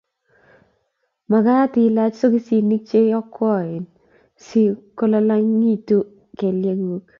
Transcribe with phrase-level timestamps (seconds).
[1.29, 3.69] mekat ilach sokisinik che yokwoen
[4.45, 4.61] si
[4.97, 6.05] ku lolong' itun
[6.37, 7.03] kelyekuk